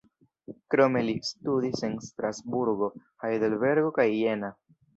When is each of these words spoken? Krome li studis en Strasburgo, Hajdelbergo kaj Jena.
Krome 0.73 1.03
li 1.09 1.13
studis 1.27 1.85
en 1.89 1.93
Strasburgo, 2.07 2.91
Hajdelbergo 3.27 3.95
kaj 4.03 4.11
Jena. 4.19 4.55